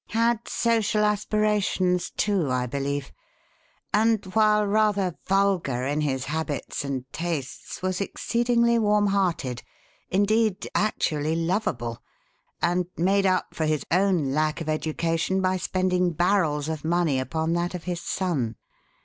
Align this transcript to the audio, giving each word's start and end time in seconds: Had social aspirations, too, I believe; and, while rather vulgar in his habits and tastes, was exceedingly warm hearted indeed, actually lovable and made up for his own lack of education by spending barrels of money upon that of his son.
Had 0.15 0.47
social 0.47 1.05
aspirations, 1.05 2.09
too, 2.09 2.49
I 2.49 2.65
believe; 2.65 3.11
and, 3.93 4.25
while 4.33 4.65
rather 4.65 5.13
vulgar 5.27 5.85
in 5.85 6.01
his 6.01 6.25
habits 6.25 6.83
and 6.83 7.05
tastes, 7.13 7.83
was 7.83 8.01
exceedingly 8.01 8.79
warm 8.79 9.05
hearted 9.05 9.61
indeed, 10.09 10.67
actually 10.73 11.35
lovable 11.35 12.01
and 12.63 12.87
made 12.97 13.27
up 13.27 13.53
for 13.53 13.67
his 13.67 13.85
own 13.91 14.31
lack 14.31 14.59
of 14.59 14.67
education 14.67 15.39
by 15.39 15.57
spending 15.57 16.13
barrels 16.13 16.67
of 16.67 16.83
money 16.83 17.19
upon 17.19 17.53
that 17.53 17.75
of 17.75 17.83
his 17.83 18.01
son. 18.01 18.55